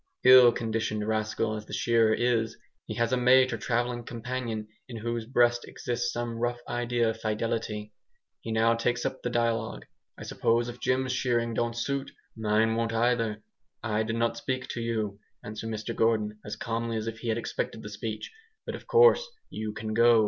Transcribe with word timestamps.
Ill 0.23 0.51
conditioned 0.51 1.07
rascal 1.07 1.55
as 1.55 1.67
the 1.67 1.73
shearer 1.73 2.11
is, 2.11 2.57
he 2.87 2.95
has 2.95 3.13
a 3.13 3.17
mate 3.17 3.53
or 3.53 3.57
travelling 3.59 4.03
companion 4.03 4.67
in 4.89 4.97
whose 4.97 5.27
breast 5.27 5.63
exists 5.67 6.11
some 6.11 6.39
rough 6.39 6.57
idea 6.67 7.07
of 7.11 7.21
fidelity. 7.21 7.93
He 8.41 8.51
now 8.51 8.73
takes 8.73 9.05
up 9.05 9.21
the 9.21 9.29
dialogue. 9.29 9.85
"I 10.17 10.23
suppose 10.23 10.67
if 10.69 10.79
Jim's 10.79 11.11
shearing 11.11 11.53
don't 11.53 11.77
suit, 11.77 12.09
mine 12.35 12.73
won't 12.75 12.93
either." 12.93 13.43
"I 13.83 14.01
did 14.01 14.15
not 14.15 14.37
speak 14.37 14.67
to 14.69 14.81
you," 14.81 15.19
answered 15.43 15.69
Mr 15.69 15.95
Gordon, 15.95 16.39
as 16.43 16.55
calmly 16.55 16.97
as 16.97 17.05
if 17.05 17.19
he 17.19 17.27
had 17.27 17.37
expected 17.37 17.83
the 17.83 17.89
speech, 17.89 18.31
"but 18.65 18.73
of 18.73 18.87
course 18.87 19.23
you 19.51 19.71
can 19.71 19.93
go." 19.93 20.19